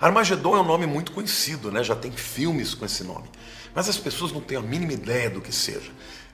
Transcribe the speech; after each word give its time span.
Armagedon 0.00 0.56
é 0.56 0.60
um 0.60 0.64
nome 0.64 0.86
muito 0.86 1.10
conhecido, 1.10 1.72
né? 1.72 1.82
já 1.82 1.96
tem 1.96 2.12
filmes 2.12 2.72
com 2.72 2.84
esse 2.84 3.02
nome. 3.02 3.28
Mas 3.74 3.88
as 3.88 3.98
pessoas 3.98 4.32
não 4.32 4.40
têm 4.40 4.56
a 4.56 4.62
mínima 4.62 4.92
ideia 4.92 5.28
do 5.28 5.40
que 5.40 5.52
seja. 5.52 5.90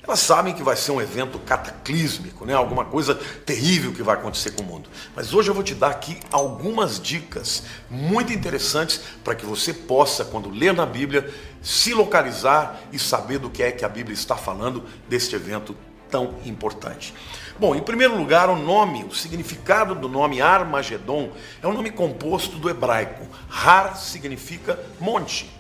Elas 0.07 0.21
sabem 0.21 0.53
que 0.53 0.63
vai 0.63 0.77
ser 0.77 0.93
um 0.93 1.01
evento 1.01 1.39
cataclísmico, 1.39 2.45
né? 2.45 2.53
alguma 2.53 2.85
coisa 2.85 3.15
terrível 3.15 3.91
que 3.93 4.03
vai 4.03 4.17
acontecer 4.17 4.51
com 4.51 4.63
o 4.63 4.67
mundo. 4.67 4.91
Mas 5.17 5.33
hoje 5.33 5.49
eu 5.49 5.55
vou 5.55 5.63
te 5.63 5.75
dar 5.75 5.89
aqui 5.89 6.21
algumas 6.31 7.01
dicas 7.01 7.63
muito 7.89 8.31
interessantes 8.31 9.01
para 9.25 9.35
que 9.35 9.47
você 9.47 9.73
possa, 9.73 10.23
quando 10.27 10.51
ler 10.51 10.75
na 10.75 10.85
Bíblia, 10.85 11.33
se 11.63 11.95
localizar 11.95 12.83
e 12.93 12.99
saber 12.99 13.39
do 13.39 13.49
que 13.49 13.63
é 13.63 13.73
que 13.73 13.83
a 13.83 13.89
Bíblia 13.89 14.13
está 14.13 14.37
falando 14.37 14.85
deste 15.09 15.35
evento 15.35 15.75
tão 16.15 16.37
importante. 16.47 17.13
Bom, 17.59 17.75
em 17.75 17.83
primeiro 17.83 18.17
lugar, 18.17 18.49
o 18.49 18.55
nome, 18.55 19.03
o 19.03 19.13
significado 19.13 19.97
do 19.97 20.09
nome 20.09 20.41
Armagedon 20.41 21.33
é 21.61 21.67
um 21.67 21.73
nome 21.73 21.91
composto 21.91 22.57
do 22.57 22.71
hebraico. 22.71 23.27
Har 23.51 23.97
significa 23.97 24.79
monte. 25.01 25.51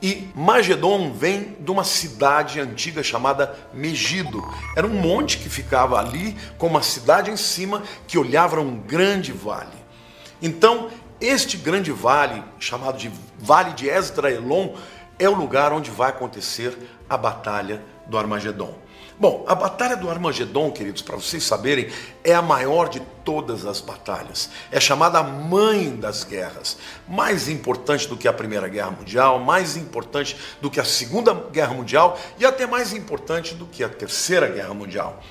E 0.00 0.30
Magedon 0.34 1.12
vem 1.12 1.54
de 1.60 1.70
uma 1.70 1.84
cidade 1.84 2.58
antiga 2.60 3.02
chamada 3.02 3.54
Megido. 3.74 4.42
Era 4.74 4.86
um 4.86 4.94
monte 4.94 5.36
que 5.36 5.50
ficava 5.50 5.98
ali, 5.98 6.34
com 6.56 6.66
uma 6.66 6.82
cidade 6.82 7.30
em 7.30 7.36
cima 7.36 7.82
que 8.08 8.16
olhava 8.16 8.58
um 8.58 8.78
grande 8.78 9.32
vale. 9.32 9.76
Então, 10.40 10.88
este 11.20 11.58
grande 11.58 11.92
vale, 11.92 12.42
chamado 12.58 12.96
de 12.96 13.10
Vale 13.38 13.74
de 13.74 13.86
Esdraelon, 13.86 14.76
é 15.18 15.28
o 15.28 15.34
lugar 15.34 15.74
onde 15.74 15.90
vai 15.90 16.08
acontecer 16.08 16.74
a 17.06 17.18
batalha 17.18 17.82
do 18.06 18.16
Armagedon. 18.16 18.83
Bom, 19.16 19.44
a 19.46 19.54
Batalha 19.54 19.96
do 19.96 20.10
Armagedon, 20.10 20.72
queridos, 20.72 21.00
para 21.00 21.14
vocês 21.14 21.44
saberem, 21.44 21.88
é 22.24 22.34
a 22.34 22.42
maior 22.42 22.88
de 22.88 22.98
todas 23.24 23.64
as 23.64 23.80
batalhas. 23.80 24.50
É 24.72 24.80
chamada 24.80 25.22
mãe 25.22 25.94
das 25.94 26.24
guerras. 26.24 26.76
Mais 27.08 27.48
importante 27.48 28.08
do 28.08 28.16
que 28.16 28.26
a 28.26 28.32
Primeira 28.32 28.66
Guerra 28.66 28.90
Mundial, 28.90 29.38
mais 29.38 29.76
importante 29.76 30.36
do 30.60 30.68
que 30.68 30.80
a 30.80 30.84
Segunda 30.84 31.32
Guerra 31.32 31.74
Mundial 31.74 32.18
e 32.40 32.44
até 32.44 32.66
mais 32.66 32.92
importante 32.92 33.54
do 33.54 33.66
que 33.66 33.84
a 33.84 33.88
Terceira 33.88 34.48
Guerra 34.48 34.74
Mundial. 34.74 35.22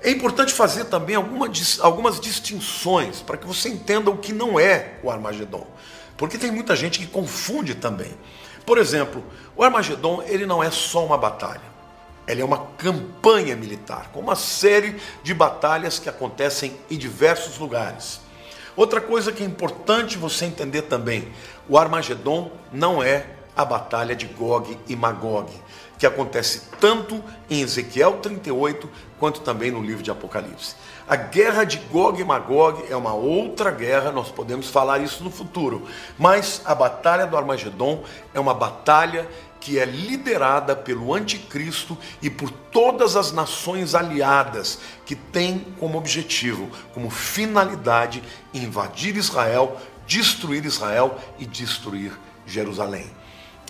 É 0.00 0.10
importante 0.10 0.54
fazer 0.54 0.84
também 0.84 1.16
alguma, 1.16 1.50
algumas 1.80 2.20
distinções 2.20 3.20
para 3.22 3.36
que 3.36 3.46
você 3.46 3.68
entenda 3.68 4.08
o 4.08 4.18
que 4.18 4.32
não 4.32 4.58
é 4.58 5.00
o 5.02 5.10
Armagedon. 5.10 5.66
Porque 6.16 6.38
tem 6.38 6.52
muita 6.52 6.76
gente 6.76 7.00
que 7.00 7.08
confunde 7.08 7.74
também. 7.74 8.16
Por 8.64 8.78
exemplo, 8.78 9.24
o 9.56 9.64
Armagedon 9.64 10.22
ele 10.28 10.46
não 10.46 10.62
é 10.62 10.70
só 10.70 11.04
uma 11.04 11.18
batalha. 11.18 11.69
Ela 12.26 12.40
é 12.42 12.44
uma 12.44 12.66
campanha 12.78 13.56
militar, 13.56 14.10
com 14.12 14.20
uma 14.20 14.36
série 14.36 14.96
de 15.22 15.34
batalhas 15.34 15.98
que 15.98 16.08
acontecem 16.08 16.76
em 16.90 16.96
diversos 16.96 17.58
lugares. 17.58 18.20
Outra 18.76 19.00
coisa 19.00 19.32
que 19.32 19.42
é 19.42 19.46
importante 19.46 20.16
você 20.16 20.44
entender 20.44 20.82
também: 20.82 21.28
o 21.68 21.76
Armagedon 21.76 22.50
não 22.72 23.02
é 23.02 23.26
a 23.56 23.64
batalha 23.64 24.14
de 24.14 24.26
Gog 24.26 24.78
e 24.88 24.96
Magog, 24.96 25.52
que 26.00 26.06
acontece 26.06 26.62
tanto 26.80 27.22
em 27.50 27.60
Ezequiel 27.60 28.14
38 28.22 28.88
quanto 29.18 29.42
também 29.42 29.70
no 29.70 29.82
livro 29.82 30.02
de 30.02 30.10
Apocalipse. 30.10 30.74
A 31.06 31.14
guerra 31.14 31.62
de 31.62 31.76
Gog 31.76 32.18
e 32.18 32.24
Magog 32.24 32.82
é 32.88 32.96
uma 32.96 33.12
outra 33.12 33.70
guerra, 33.70 34.10
nós 34.10 34.30
podemos 34.30 34.70
falar 34.70 35.00
isso 35.00 35.22
no 35.22 35.30
futuro, 35.30 35.86
mas 36.18 36.62
a 36.64 36.74
batalha 36.74 37.26
do 37.26 37.36
Armagedon 37.36 38.02
é 38.32 38.40
uma 38.40 38.54
batalha 38.54 39.28
que 39.60 39.78
é 39.78 39.84
liderada 39.84 40.74
pelo 40.74 41.12
anticristo 41.12 41.98
e 42.22 42.30
por 42.30 42.50
todas 42.50 43.14
as 43.14 43.30
nações 43.30 43.94
aliadas 43.94 44.78
que 45.04 45.14
têm 45.14 45.66
como 45.78 45.98
objetivo, 45.98 46.70
como 46.94 47.10
finalidade, 47.10 48.22
invadir 48.54 49.18
Israel, 49.18 49.76
destruir 50.06 50.64
Israel 50.64 51.18
e 51.38 51.44
destruir 51.44 52.18
Jerusalém. 52.46 53.19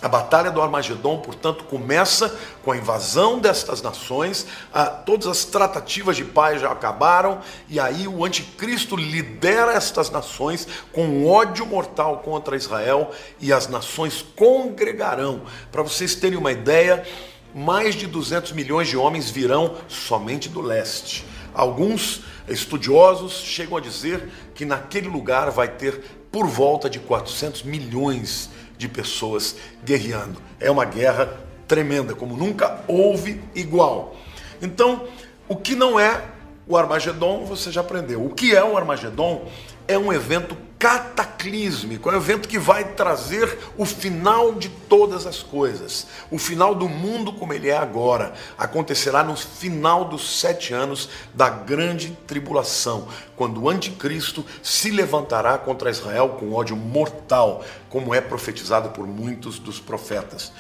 A 0.02 0.08
batalha 0.08 0.50
do 0.50 0.62
Armagedon, 0.62 1.18
portanto, 1.18 1.64
começa 1.64 2.34
com 2.64 2.72
a 2.72 2.76
invasão 2.76 3.38
destas 3.38 3.82
nações, 3.82 4.46
a, 4.72 4.86
todas 4.86 5.26
as 5.26 5.44
tratativas 5.44 6.16
de 6.16 6.24
paz 6.24 6.62
já 6.62 6.72
acabaram, 6.72 7.40
e 7.68 7.78
aí 7.78 8.08
o 8.08 8.24
anticristo 8.24 8.96
lidera 8.96 9.74
estas 9.74 10.08
nações 10.08 10.66
com 10.90 11.26
ódio 11.26 11.66
mortal 11.66 12.18
contra 12.18 12.56
Israel, 12.56 13.10
e 13.38 13.52
as 13.52 13.68
nações 13.68 14.24
congregarão. 14.34 15.42
Para 15.70 15.82
vocês 15.82 16.14
terem 16.14 16.38
uma 16.38 16.52
ideia, 16.52 17.06
mais 17.54 17.94
de 17.94 18.06
200 18.06 18.52
milhões 18.52 18.88
de 18.88 18.96
homens 18.96 19.28
virão 19.28 19.74
somente 19.86 20.48
do 20.48 20.62
leste. 20.62 21.26
Alguns 21.52 22.22
estudiosos 22.48 23.34
chegam 23.34 23.76
a 23.76 23.80
dizer 23.80 24.30
que 24.54 24.64
naquele 24.64 25.08
lugar 25.08 25.50
vai 25.50 25.68
ter 25.68 26.02
por 26.32 26.46
volta 26.46 26.88
de 26.88 27.00
400 27.00 27.64
milhões 27.64 28.48
de 28.48 28.69
de 28.80 28.88
pessoas 28.88 29.56
guerreando. 29.84 30.40
É 30.58 30.70
uma 30.70 30.86
guerra 30.86 31.38
tremenda, 31.68 32.14
como 32.14 32.34
nunca 32.34 32.82
houve 32.88 33.42
igual. 33.54 34.16
Então, 34.60 35.06
o 35.46 35.54
que 35.54 35.74
não 35.74 36.00
é 36.00 36.24
o 36.70 36.76
Armagedon, 36.76 37.44
você 37.44 37.72
já 37.72 37.80
aprendeu. 37.80 38.24
O 38.24 38.30
que 38.30 38.54
é 38.54 38.62
o 38.62 38.76
Armagedon? 38.76 39.50
É 39.88 39.98
um 39.98 40.12
evento 40.12 40.56
cataclísmico, 40.78 42.08
é 42.08 42.14
um 42.14 42.18
evento 42.18 42.48
que 42.48 42.60
vai 42.60 42.92
trazer 42.94 43.58
o 43.76 43.84
final 43.84 44.54
de 44.54 44.68
todas 44.68 45.26
as 45.26 45.42
coisas. 45.42 46.06
O 46.30 46.38
final 46.38 46.72
do 46.72 46.88
mundo 46.88 47.32
como 47.32 47.52
ele 47.52 47.68
é 47.68 47.76
agora 47.76 48.34
acontecerá 48.56 49.24
no 49.24 49.34
final 49.34 50.04
dos 50.04 50.38
sete 50.38 50.72
anos 50.72 51.08
da 51.34 51.50
grande 51.50 52.16
tribulação, 52.24 53.08
quando 53.34 53.62
o 53.62 53.68
anticristo 53.68 54.46
se 54.62 54.92
levantará 54.92 55.58
contra 55.58 55.90
Israel 55.90 56.36
com 56.38 56.52
ódio 56.52 56.76
mortal, 56.76 57.64
como 57.88 58.14
é 58.14 58.20
profetizado 58.20 58.90
por 58.90 59.08
muitos 59.08 59.58
dos 59.58 59.80
profetas. 59.80 60.52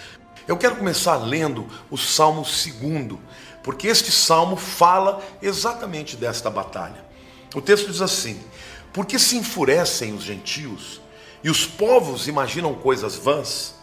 Eu 0.48 0.56
quero 0.56 0.74
começar 0.74 1.14
lendo 1.18 1.64
o 1.88 1.96
Salmo 1.96 2.42
2, 2.42 3.20
porque 3.62 3.88
este 3.88 4.10
salmo 4.10 4.56
fala 4.56 5.22
exatamente 5.42 6.16
desta 6.16 6.48
batalha. 6.50 7.04
O 7.54 7.60
texto 7.60 7.90
diz 7.90 8.00
assim: 8.00 8.40
Porque 8.92 9.18
se 9.18 9.36
enfurecem 9.36 10.14
os 10.14 10.22
gentios 10.22 11.00
e 11.42 11.50
os 11.50 11.66
povos 11.66 12.26
imaginam 12.28 12.74
coisas 12.74 13.16
vãs? 13.16 13.74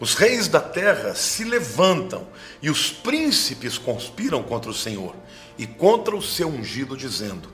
Os 0.00 0.14
reis 0.14 0.48
da 0.48 0.60
terra 0.60 1.14
se 1.14 1.44
levantam 1.44 2.26
e 2.60 2.68
os 2.68 2.90
príncipes 2.90 3.78
conspiram 3.78 4.42
contra 4.42 4.70
o 4.70 4.74
Senhor 4.74 5.14
e 5.56 5.66
contra 5.66 6.16
o 6.16 6.22
seu 6.22 6.48
ungido, 6.48 6.96
dizendo: 6.96 7.48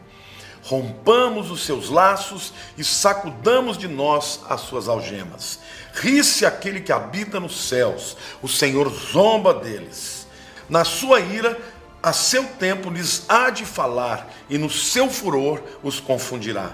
Rompamos 0.63 1.51
os 1.51 1.65
seus 1.65 1.89
laços 1.89 2.53
e 2.77 2.85
sacudamos 2.85 3.77
de 3.77 3.89
nós 3.89 4.41
as 4.49 4.63
suas 4.63 4.89
algemas. 4.89 5.61
Ri-se 5.95 6.47
aquele 6.47 6.81
que 6.81 6.93
habita 6.93 7.39
nos 7.39 7.69
céus, 7.69 8.17
o 8.43 8.49
Senhor 8.49 8.89
zomba 8.89 9.53
deles. 9.53 10.20
Na 10.71 10.85
sua 10.85 11.19
ira, 11.19 11.61
a 12.01 12.13
seu 12.13 12.45
tempo 12.45 12.89
lhes 12.91 13.25
há 13.29 13.51
de 13.51 13.67
falar, 13.67 14.33
e 14.49 14.57
no 14.57 14.71
seu 14.71 15.11
furor 15.11 15.61
os 15.83 15.99
confundirá. 15.99 16.73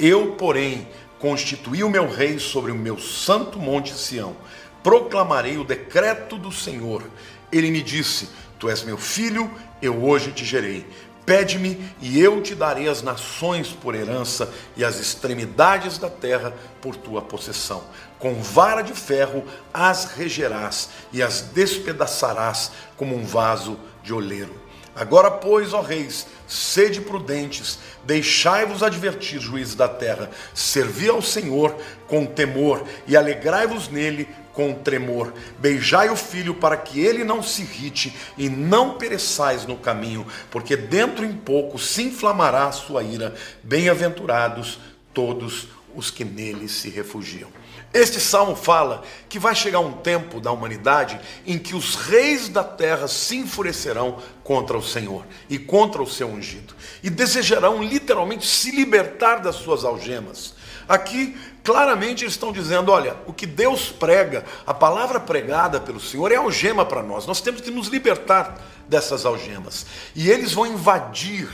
Eu, 0.00 0.32
porém, 0.32 0.88
constituí 1.20 1.84
o 1.84 1.88
meu 1.88 2.10
rei 2.10 2.40
sobre 2.40 2.72
o 2.72 2.74
meu 2.74 2.98
santo 2.98 3.56
monte 3.56 3.94
Sião. 3.94 4.36
Proclamarei 4.82 5.58
o 5.58 5.64
decreto 5.64 6.36
do 6.36 6.50
Senhor. 6.50 7.04
Ele 7.52 7.70
me 7.70 7.82
disse: 7.82 8.28
Tu 8.58 8.68
és 8.68 8.82
meu 8.82 8.98
filho, 8.98 9.48
eu 9.80 10.04
hoje 10.04 10.32
te 10.32 10.44
gerei. 10.44 10.84
Pede-me 11.24 11.92
e 12.00 12.20
eu 12.20 12.40
te 12.40 12.54
darei 12.54 12.88
as 12.88 13.02
nações 13.02 13.68
por 13.68 13.94
herança 13.94 14.52
e 14.76 14.84
as 14.84 15.00
extremidades 15.00 15.98
da 15.98 16.08
terra 16.08 16.54
por 16.80 16.94
tua 16.94 17.22
possessão. 17.22 17.82
Com 18.18 18.34
vara 18.42 18.82
de 18.82 18.92
ferro 18.92 19.44
as 19.72 20.06
regerás 20.12 20.88
e 21.12 21.22
as 21.22 21.42
despedaçarás 21.42 22.70
como 22.96 23.14
um 23.14 23.24
vaso 23.24 23.78
de 24.02 24.12
oleiro. 24.14 24.66
Agora, 24.96 25.30
pois, 25.30 25.74
ó 25.74 25.82
reis, 25.82 26.26
sede 26.48 27.02
prudentes, 27.02 27.78
deixai-vos 28.04 28.82
advertir, 28.82 29.38
juízes 29.38 29.74
da 29.74 29.86
terra, 29.86 30.30
servi 30.54 31.06
ao 31.10 31.20
Senhor 31.20 31.76
com 32.08 32.24
temor 32.24 32.82
e 33.06 33.14
alegrai-vos 33.14 33.88
nele 33.88 34.26
com 34.54 34.72
tremor. 34.72 35.34
Beijai 35.58 36.08
o 36.08 36.16
filho 36.16 36.54
para 36.54 36.78
que 36.78 36.98
ele 36.98 37.24
não 37.24 37.42
se 37.42 37.60
irrite 37.60 38.16
e 38.38 38.48
não 38.48 38.96
pereçais 38.96 39.66
no 39.66 39.76
caminho, 39.76 40.26
porque 40.50 40.74
dentro 40.74 41.26
em 41.26 41.34
pouco 41.34 41.78
se 41.78 42.04
inflamará 42.04 42.66
a 42.66 42.72
sua 42.72 43.02
ira. 43.02 43.34
Bem-aventurados 43.62 44.80
todos 45.12 45.68
os 45.94 46.10
que 46.10 46.24
nele 46.24 46.70
se 46.70 46.88
refugiam. 46.88 47.50
Este 47.96 48.20
salmo 48.20 48.54
fala 48.54 49.02
que 49.26 49.38
vai 49.38 49.54
chegar 49.54 49.80
um 49.80 49.94
tempo 49.94 50.38
da 50.38 50.52
humanidade 50.52 51.18
em 51.46 51.58
que 51.58 51.74
os 51.74 51.94
reis 51.94 52.46
da 52.46 52.62
terra 52.62 53.08
se 53.08 53.36
enfurecerão 53.36 54.18
contra 54.44 54.76
o 54.76 54.82
Senhor 54.82 55.24
e 55.48 55.58
contra 55.58 56.02
o 56.02 56.06
seu 56.06 56.28
ungido 56.28 56.74
e 57.02 57.08
desejarão 57.08 57.82
literalmente 57.82 58.46
se 58.46 58.70
libertar 58.70 59.36
das 59.36 59.56
suas 59.56 59.82
algemas. 59.82 60.52
Aqui, 60.86 61.38
claramente, 61.64 62.22
eles 62.22 62.34
estão 62.34 62.52
dizendo: 62.52 62.92
olha, 62.92 63.16
o 63.26 63.32
que 63.32 63.46
Deus 63.46 63.88
prega, 63.88 64.44
a 64.66 64.74
palavra 64.74 65.18
pregada 65.18 65.80
pelo 65.80 65.98
Senhor 65.98 66.30
é 66.30 66.36
algema 66.36 66.84
para 66.84 67.02
nós, 67.02 67.26
nós 67.26 67.40
temos 67.40 67.62
que 67.62 67.70
nos 67.70 67.88
libertar 67.88 68.60
dessas 68.86 69.24
algemas. 69.24 69.86
E 70.14 70.30
eles 70.30 70.52
vão 70.52 70.66
invadir 70.66 71.48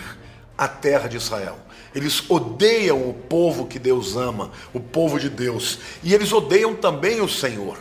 a 0.58 0.66
terra 0.66 1.08
de 1.08 1.18
Israel. 1.18 1.56
Eles 1.94 2.28
odeiam 2.30 3.08
o 3.08 3.14
povo 3.14 3.66
que 3.66 3.78
Deus 3.78 4.16
ama, 4.16 4.50
o 4.72 4.80
povo 4.80 5.20
de 5.20 5.28
Deus. 5.28 5.78
E 6.02 6.14
eles 6.14 6.32
odeiam 6.32 6.74
também 6.74 7.20
o 7.20 7.28
Senhor. 7.28 7.78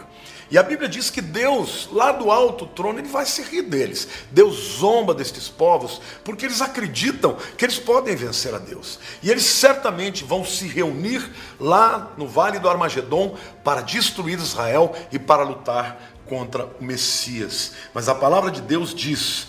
E 0.51 0.57
a 0.57 0.63
Bíblia 0.63 0.89
diz 0.89 1.09
que 1.09 1.21
Deus, 1.21 1.87
lá 1.93 2.11
do 2.11 2.29
alto 2.29 2.65
trono, 2.65 2.99
ele 2.99 3.07
vai 3.07 3.25
se 3.25 3.41
rir 3.41 3.61
deles. 3.61 4.05
Deus 4.29 4.77
zomba 4.79 5.13
destes 5.13 5.47
povos, 5.47 6.01
porque 6.25 6.45
eles 6.45 6.61
acreditam 6.61 7.37
que 7.57 7.63
eles 7.63 7.79
podem 7.79 8.17
vencer 8.17 8.53
a 8.53 8.57
Deus. 8.57 8.99
E 9.23 9.31
eles 9.31 9.45
certamente 9.45 10.25
vão 10.25 10.43
se 10.43 10.67
reunir 10.67 11.25
lá 11.57 12.11
no 12.17 12.27
vale 12.27 12.59
do 12.59 12.67
Armagedon 12.67 13.37
para 13.63 13.79
destruir 13.79 14.37
Israel 14.37 14.93
e 15.09 15.17
para 15.17 15.43
lutar 15.43 16.01
contra 16.25 16.65
o 16.65 16.83
Messias. 16.83 17.71
Mas 17.93 18.09
a 18.09 18.15
palavra 18.15 18.51
de 18.51 18.61
Deus 18.61 18.93
diz: 18.93 19.47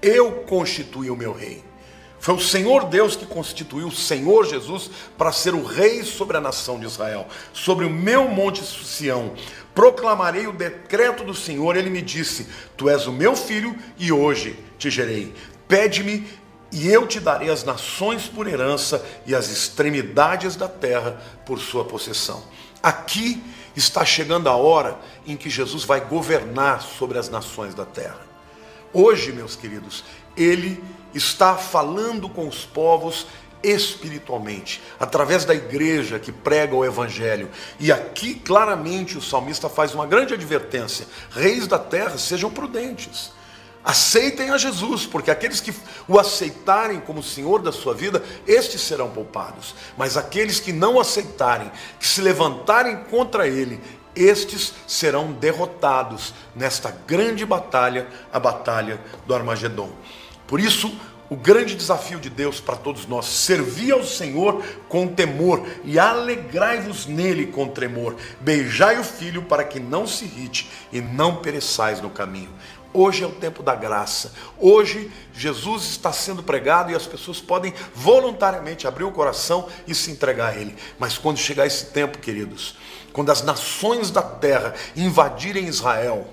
Eu 0.00 0.44
constituí 0.46 1.10
o 1.10 1.16
meu 1.16 1.32
rei. 1.32 1.64
Foi 2.24 2.32
o 2.32 2.40
Senhor 2.40 2.86
Deus 2.86 3.16
que 3.16 3.26
constituiu 3.26 3.88
o 3.88 3.94
Senhor 3.94 4.46
Jesus 4.46 4.90
para 5.18 5.30
ser 5.30 5.52
o 5.52 5.62
rei 5.62 6.02
sobre 6.02 6.38
a 6.38 6.40
nação 6.40 6.80
de 6.80 6.86
Israel, 6.86 7.28
sobre 7.52 7.84
o 7.84 7.90
meu 7.90 8.28
monte 8.28 8.64
Sião. 8.64 9.34
Proclamarei 9.74 10.46
o 10.46 10.52
decreto 10.54 11.22
do 11.22 11.34
Senhor. 11.34 11.76
Ele 11.76 11.90
me 11.90 12.00
disse: 12.00 12.48
Tu 12.78 12.88
és 12.88 13.06
o 13.06 13.12
meu 13.12 13.36
filho 13.36 13.76
e 13.98 14.10
hoje 14.10 14.58
te 14.78 14.88
gerei. 14.88 15.34
Pede-me 15.68 16.26
e 16.72 16.88
eu 16.88 17.06
te 17.06 17.20
darei 17.20 17.50
as 17.50 17.62
nações 17.62 18.26
por 18.26 18.48
herança 18.48 19.04
e 19.26 19.34
as 19.34 19.50
extremidades 19.50 20.56
da 20.56 20.66
terra 20.66 21.22
por 21.44 21.60
sua 21.60 21.84
possessão. 21.84 22.42
Aqui 22.82 23.44
está 23.76 24.02
chegando 24.02 24.48
a 24.48 24.56
hora 24.56 24.98
em 25.26 25.36
que 25.36 25.50
Jesus 25.50 25.84
vai 25.84 26.00
governar 26.00 26.80
sobre 26.80 27.18
as 27.18 27.28
nações 27.28 27.74
da 27.74 27.84
terra. 27.84 28.20
Hoje, 28.94 29.30
meus 29.30 29.54
queridos, 29.56 30.02
ele 30.34 30.82
está 31.14 31.56
falando 31.56 32.28
com 32.28 32.46
os 32.48 32.64
povos 32.64 33.26
espiritualmente, 33.62 34.82
através 35.00 35.44
da 35.44 35.54
igreja 35.54 36.18
que 36.18 36.30
prega 36.30 36.74
o 36.74 36.84
evangelho. 36.84 37.50
E 37.80 37.90
aqui 37.90 38.34
claramente 38.34 39.16
o 39.16 39.22
salmista 39.22 39.68
faz 39.68 39.94
uma 39.94 40.06
grande 40.06 40.34
advertência: 40.34 41.06
reis 41.30 41.66
da 41.66 41.78
terra, 41.78 42.18
sejam 42.18 42.50
prudentes. 42.50 43.32
Aceitem 43.82 44.48
a 44.48 44.56
Jesus, 44.56 45.04
porque 45.04 45.30
aqueles 45.30 45.60
que 45.60 45.74
o 46.08 46.18
aceitarem 46.18 47.00
como 47.00 47.22
Senhor 47.22 47.60
da 47.60 47.70
sua 47.70 47.92
vida, 47.92 48.22
estes 48.46 48.80
serão 48.80 49.10
poupados. 49.10 49.74
Mas 49.94 50.16
aqueles 50.16 50.58
que 50.58 50.72
não 50.72 50.98
aceitarem, 50.98 51.70
que 52.00 52.08
se 52.08 52.22
levantarem 52.22 53.04
contra 53.04 53.46
ele, 53.46 53.78
estes 54.16 54.72
serão 54.86 55.32
derrotados 55.32 56.32
nesta 56.56 56.90
grande 57.06 57.44
batalha, 57.44 58.08
a 58.32 58.40
batalha 58.40 58.98
do 59.26 59.34
Armagedon. 59.34 59.92
Por 60.46 60.60
isso, 60.60 60.94
o 61.28 61.36
grande 61.36 61.74
desafio 61.74 62.20
de 62.20 62.28
Deus 62.28 62.60
para 62.60 62.76
todos 62.76 63.06
nós, 63.06 63.26
servir 63.26 63.92
ao 63.92 64.04
Senhor 64.04 64.62
com 64.88 65.08
temor 65.08 65.66
e 65.84 65.98
alegrai-vos 65.98 67.06
nele 67.06 67.46
com 67.46 67.66
tremor. 67.68 68.14
Beijai 68.40 68.98
o 68.98 69.04
filho 69.04 69.42
para 69.42 69.64
que 69.64 69.80
não 69.80 70.06
se 70.06 70.24
irrite 70.24 70.70
e 70.92 71.00
não 71.00 71.36
pereçais 71.36 72.00
no 72.00 72.10
caminho. 72.10 72.50
Hoje 72.92 73.24
é 73.24 73.26
o 73.26 73.32
tempo 73.32 73.60
da 73.60 73.74
graça. 73.74 74.32
Hoje 74.56 75.10
Jesus 75.34 75.82
está 75.84 76.12
sendo 76.12 76.44
pregado 76.44 76.92
e 76.92 76.94
as 76.94 77.06
pessoas 77.06 77.40
podem 77.40 77.74
voluntariamente 77.92 78.86
abrir 78.86 79.02
o 79.02 79.10
coração 79.10 79.68
e 79.84 79.94
se 79.94 80.12
entregar 80.12 80.52
a 80.52 80.56
Ele. 80.56 80.76
Mas 80.96 81.18
quando 81.18 81.38
chegar 81.38 81.66
esse 81.66 81.86
tempo, 81.86 82.18
queridos, 82.18 82.76
quando 83.12 83.30
as 83.30 83.42
nações 83.42 84.12
da 84.12 84.22
terra 84.22 84.74
invadirem 84.94 85.66
Israel, 85.66 86.28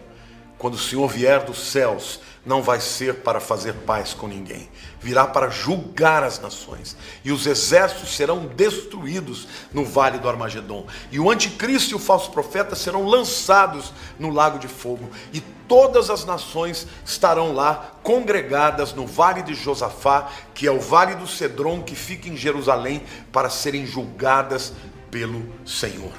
quando 0.60 0.76
o 0.76 0.80
Senhor 0.80 1.08
vier 1.08 1.44
dos 1.44 1.72
céus, 1.72 2.20
não 2.46 2.62
vai 2.64 2.80
ser 2.80 3.16
para 3.16 3.40
fazer 3.40 3.74
paz 3.74 4.14
com 4.14 4.28
ninguém, 4.28 4.68
virá 5.00 5.28
para 5.28 5.50
julgar 5.50 6.24
as 6.24 6.40
nações, 6.40 6.98
e 7.24 7.32
os 7.32 7.46
exércitos 7.46 8.16
serão 8.16 8.48
destruídos 8.48 9.48
no 9.72 9.86
vale 9.86 10.18
do 10.18 10.28
Armagedon, 10.28 10.88
e 11.12 11.20
o 11.20 11.30
anticristo 11.30 11.92
e 11.92 11.96
o 11.96 12.00
falso 12.00 12.32
profeta 12.32 12.76
serão 12.76 13.06
lançados 13.06 13.94
no 14.18 14.32
lago 14.32 14.58
de 14.58 14.68
fogo, 14.68 15.10
e 15.32 15.40
todas 15.68 16.10
as 16.10 16.26
nações 16.26 16.88
estarão 17.06 17.54
lá 17.54 17.92
congregadas 18.02 18.94
no 18.94 19.06
vale 19.06 19.44
de 19.44 19.54
Josafá, 19.54 20.30
que 20.54 20.66
é 20.66 20.72
o 20.72 20.80
vale 20.80 21.16
do 21.16 21.28
Cedron 21.28 21.84
que 21.84 21.96
fica 21.96 22.28
em 22.28 22.36
Jerusalém, 22.36 23.04
para 23.32 23.50
serem 23.50 23.86
julgadas 23.86 24.74
pelo 25.12 25.48
Senhor. 25.66 26.12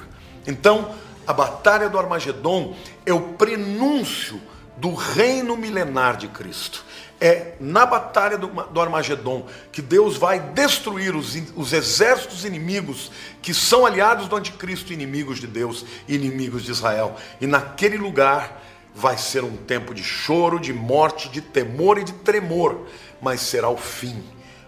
Então, 0.47 0.93
a 1.27 1.33
batalha 1.33 1.89
do 1.89 1.99
Armagedon 1.99 2.75
é 3.05 3.13
o 3.13 3.33
prenúncio 3.33 4.41
do 4.77 4.93
reino 4.93 5.55
milenar 5.55 6.17
de 6.17 6.27
Cristo. 6.27 6.83
É 7.19 7.53
na 7.59 7.85
batalha 7.85 8.37
do, 8.37 8.47
do 8.47 8.81
Armagedon 8.81 9.45
que 9.71 9.81
Deus 9.81 10.17
vai 10.17 10.39
destruir 10.39 11.15
os, 11.15 11.35
os 11.55 11.71
exércitos 11.71 12.43
inimigos 12.43 13.11
que 13.41 13.53
são 13.53 13.85
aliados 13.85 14.27
do 14.27 14.35
anticristo, 14.35 14.91
inimigos 14.91 15.39
de 15.39 15.47
Deus, 15.47 15.85
inimigos 16.07 16.63
de 16.63 16.71
Israel. 16.71 17.15
E 17.39 17.47
naquele 17.47 17.97
lugar 17.97 18.61
vai 18.93 19.17
ser 19.17 19.43
um 19.43 19.55
tempo 19.55 19.93
de 19.93 20.03
choro, 20.03 20.59
de 20.59 20.73
morte, 20.73 21.29
de 21.29 21.39
temor 21.39 21.97
e 21.97 22.03
de 22.03 22.13
tremor, 22.13 22.85
mas 23.21 23.41
será 23.41 23.69
o 23.69 23.77
fim 23.77 24.21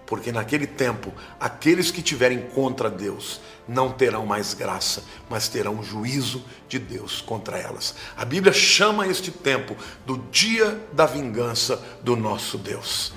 porque 0.05 0.31
naquele 0.31 0.67
tempo 0.67 1.11
aqueles 1.39 1.91
que 1.91 2.01
tiverem 2.01 2.41
contra 2.49 2.89
Deus 2.89 3.41
não 3.67 3.91
terão 3.91 4.25
mais 4.25 4.53
graça, 4.53 5.03
mas 5.29 5.47
terão 5.47 5.81
juízo 5.83 6.43
de 6.69 6.77
Deus 6.77 7.21
contra 7.21 7.57
elas. 7.57 7.95
A 8.15 8.23
Bíblia 8.23 8.53
chama 8.53 9.07
este 9.07 9.31
tempo 9.31 9.75
do 10.05 10.17
dia 10.31 10.79
da 10.93 11.05
vingança 11.05 11.83
do 12.01 12.15
nosso 12.15 12.57
Deus. 12.57 13.13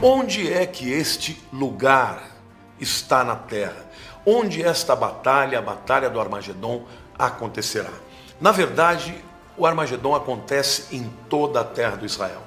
Onde 0.00 0.52
é 0.52 0.66
que 0.66 0.90
este 0.90 1.42
lugar 1.52 2.30
está 2.78 3.24
na 3.24 3.34
terra? 3.34 3.86
Onde 4.24 4.62
esta 4.62 4.94
batalha, 4.94 5.58
a 5.58 5.62
batalha 5.62 6.10
do 6.10 6.20
Armagedon, 6.20 6.84
acontecerá? 7.18 7.90
Na 8.40 8.52
verdade, 8.52 9.14
o 9.56 9.64
Armagedon 9.66 10.14
acontece 10.14 10.94
em 10.94 11.10
toda 11.28 11.60
a 11.60 11.64
terra 11.64 11.96
do 11.96 12.04
Israel. 12.04 12.42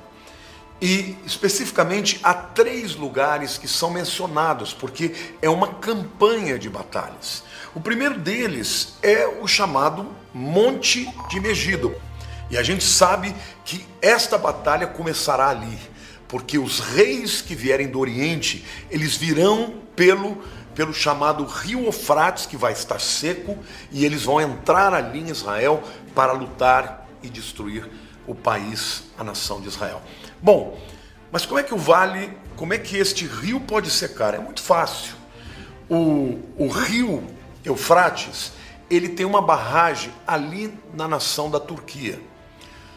E 0.81 1.17
especificamente 1.25 2.19
há 2.23 2.33
três 2.33 2.95
lugares 2.95 3.57
que 3.57 3.67
são 3.67 3.91
mencionados, 3.91 4.73
porque 4.73 5.13
é 5.41 5.49
uma 5.49 5.67
campanha 5.67 6.57
de 6.57 6.69
batalhas. 6.69 7.43
O 7.75 7.81
primeiro 7.81 8.17
deles 8.17 8.97
é 9.01 9.27
o 9.27 9.47
chamado 9.47 10.07
Monte 10.33 11.11
de 11.29 11.39
Megido. 11.39 11.93
E 12.49 12.57
a 12.57 12.63
gente 12.63 12.83
sabe 12.83 13.35
que 13.65 13.85
esta 14.01 14.37
batalha 14.37 14.87
começará 14.87 15.49
ali, 15.49 15.77
porque 16.27 16.57
os 16.57 16.79
reis 16.79 17.41
que 17.41 17.53
vierem 17.53 17.87
do 17.87 17.99
Oriente, 17.99 18.65
eles 18.89 19.15
virão 19.15 19.73
pelo 19.95 20.41
pelo 20.79 20.93
chamado 20.93 21.43
Rio 21.43 21.87
Eufrates, 21.87 22.45
que 22.45 22.55
vai 22.55 22.71
estar 22.71 23.01
seco, 23.01 23.57
e 23.91 24.05
eles 24.05 24.23
vão 24.23 24.39
entrar 24.39 24.93
ali 24.93 25.19
em 25.19 25.27
Israel 25.27 25.83
para 26.15 26.31
lutar 26.31 27.05
e 27.21 27.29
destruir 27.29 27.85
o 28.25 28.33
país, 28.33 29.03
a 29.17 29.23
nação 29.23 29.59
de 29.59 29.67
Israel. 29.67 30.01
Bom, 30.41 30.79
mas 31.31 31.45
como 31.45 31.59
é 31.59 31.63
que 31.63 31.73
o 31.73 31.77
vale, 31.77 32.31
como 32.55 32.73
é 32.73 32.77
que 32.77 32.97
este 32.97 33.25
rio 33.25 33.59
pode 33.59 33.91
secar? 33.91 34.33
É 34.33 34.39
muito 34.39 34.61
fácil. 34.61 35.15
O, 35.89 36.39
o 36.57 36.67
rio 36.67 37.23
Eufrates, 37.63 38.53
ele 38.89 39.09
tem 39.09 39.25
uma 39.25 39.41
barragem 39.41 40.11
ali 40.25 40.73
na 40.93 41.07
nação 41.07 41.49
da 41.49 41.59
Turquia. 41.59 42.19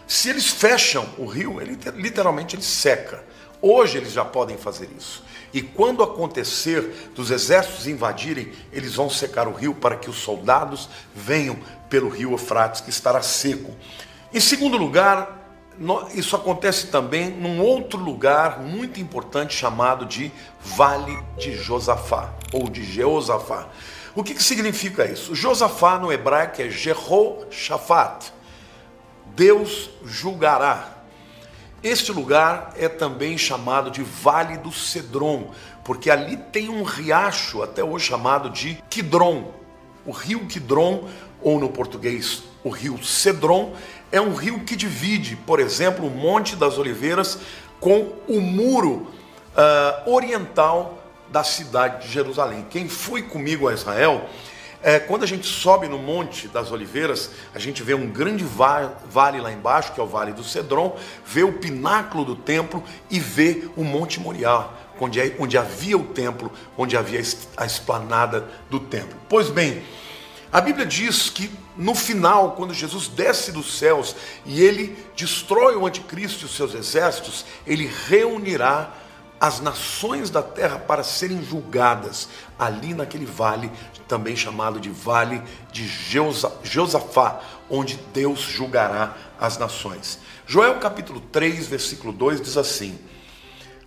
Se 0.06 0.30
eles 0.30 0.46
fecham 0.48 1.06
o 1.18 1.26
rio, 1.26 1.60
ele 1.60 1.78
literalmente 1.94 2.54
ele 2.54 2.62
seca. 2.62 3.24
Hoje 3.60 3.98
eles 3.98 4.12
já 4.12 4.24
podem 4.24 4.56
fazer 4.56 4.88
isso. 4.96 5.24
E 5.52 5.60
quando 5.60 6.02
acontecer 6.02 7.10
dos 7.14 7.30
exércitos 7.30 7.86
invadirem, 7.86 8.52
eles 8.72 8.94
vão 8.94 9.10
secar 9.10 9.46
o 9.46 9.52
rio 9.52 9.74
para 9.74 9.96
que 9.96 10.08
os 10.08 10.16
soldados 10.16 10.88
venham 11.14 11.58
pelo 11.90 12.08
rio 12.08 12.32
Eufrates, 12.32 12.80
que 12.80 12.90
estará 12.90 13.20
seco. 13.20 13.72
Em 14.32 14.40
segundo 14.40 14.76
lugar, 14.76 15.41
isso 16.14 16.36
acontece 16.36 16.88
também 16.88 17.30
num 17.30 17.60
outro 17.60 17.98
lugar 17.98 18.60
muito 18.60 19.00
importante 19.00 19.54
chamado 19.54 20.04
de 20.04 20.30
Vale 20.60 21.18
de 21.38 21.54
Josafá, 21.54 22.32
ou 22.52 22.68
de 22.68 22.84
Jeosafá. 22.84 23.68
O 24.14 24.22
que, 24.22 24.34
que 24.34 24.42
significa 24.42 25.06
isso? 25.06 25.34
Josafá 25.34 25.98
no 25.98 26.12
hebraico 26.12 26.60
é 26.60 26.68
Jehoshaphat. 26.68 28.32
Deus 29.34 29.90
julgará. 30.04 30.98
Este 31.82 32.12
lugar 32.12 32.74
é 32.76 32.88
também 32.88 33.36
chamado 33.38 33.90
de 33.90 34.02
Vale 34.02 34.58
do 34.58 34.70
Cedron, 34.70 35.50
porque 35.82 36.10
ali 36.10 36.36
tem 36.36 36.68
um 36.68 36.82
riacho, 36.82 37.62
até 37.62 37.82
hoje 37.82 38.06
chamado 38.06 38.50
de 38.50 38.74
Kidron. 38.88 39.50
O 40.04 40.12
rio 40.12 40.46
Kidron, 40.46 41.08
ou 41.40 41.58
no 41.58 41.70
português, 41.70 42.42
o 42.62 42.68
rio 42.68 43.02
Cedron, 43.02 43.74
é 44.12 44.20
um 44.20 44.34
rio 44.34 44.60
que 44.60 44.76
divide, 44.76 45.34
por 45.34 45.58
exemplo, 45.58 46.06
o 46.06 46.10
Monte 46.10 46.54
das 46.54 46.78
Oliveiras 46.78 47.38
com 47.80 48.12
o 48.28 48.40
muro 48.40 49.08
uh, 49.56 50.10
oriental 50.10 51.02
da 51.30 51.42
cidade 51.42 52.06
de 52.06 52.12
Jerusalém. 52.12 52.66
Quem 52.68 52.88
foi 52.88 53.22
comigo 53.22 53.66
a 53.66 53.72
Israel, 53.72 54.28
é, 54.82 54.98
quando 54.98 55.22
a 55.22 55.26
gente 55.26 55.46
sobe 55.46 55.88
no 55.88 55.98
Monte 55.98 56.46
das 56.46 56.70
Oliveiras, 56.70 57.30
a 57.54 57.58
gente 57.58 57.82
vê 57.82 57.94
um 57.94 58.08
grande 58.08 58.44
vale 58.44 59.40
lá 59.40 59.50
embaixo, 59.50 59.92
que 59.92 60.00
é 60.00 60.02
o 60.02 60.06
Vale 60.06 60.32
do 60.32 60.44
Cedron, 60.44 60.96
vê 61.24 61.42
o 61.42 61.54
pináculo 61.54 62.24
do 62.24 62.36
templo 62.36 62.82
e 63.10 63.18
vê 63.18 63.68
o 63.76 63.82
Monte 63.82 64.20
Moriá, 64.20 64.68
onde, 65.00 65.20
é, 65.20 65.34
onde 65.38 65.56
havia 65.56 65.96
o 65.96 66.04
templo, 66.04 66.52
onde 66.76 66.96
havia 66.96 67.22
a 67.56 67.64
esplanada 67.64 68.46
do 68.68 68.78
templo. 68.78 69.16
Pois 69.28 69.48
bem, 69.48 69.82
a 70.52 70.60
Bíblia 70.60 70.84
diz 70.84 71.30
que 71.30 71.50
no 71.76 71.94
final, 71.94 72.52
quando 72.52 72.74
Jesus 72.74 73.08
desce 73.08 73.50
dos 73.50 73.78
céus 73.78 74.14
e 74.44 74.60
ele 74.62 74.96
destrói 75.16 75.74
o 75.76 75.86
anticristo 75.86 76.42
e 76.42 76.44
os 76.44 76.54
seus 76.54 76.74
exércitos, 76.74 77.46
ele 77.66 77.90
reunirá 78.08 78.92
as 79.40 79.58
nações 79.58 80.30
da 80.30 80.42
terra 80.42 80.78
para 80.78 81.02
serem 81.02 81.42
julgadas 81.42 82.28
ali 82.58 82.94
naquele 82.94 83.26
vale, 83.26 83.72
também 84.06 84.36
chamado 84.36 84.78
de 84.78 84.90
Vale 84.90 85.42
de 85.72 85.88
Josafá, 86.62 87.40
onde 87.68 87.96
Deus 88.12 88.40
julgará 88.40 89.16
as 89.40 89.58
nações. 89.58 90.20
Joel 90.46 90.78
capítulo 90.78 91.20
3, 91.20 91.66
versículo 91.66 92.12
2 92.12 92.40
diz 92.40 92.56
assim: 92.56 92.98